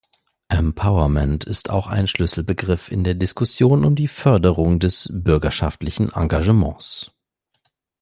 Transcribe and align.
Empowerment 0.49 1.43
ist 1.43 1.69
auch 1.69 1.85
ein 1.85 2.07
Schlüsselbegriff 2.07 2.91
in 2.91 3.03
der 3.03 3.13
Diskussion 3.13 3.85
um 3.85 3.95
die 3.95 4.07
Förderung 4.07 4.79
des 4.79 5.07
bürgerschaftlichen 5.13 6.11
Engagements. 6.13 7.11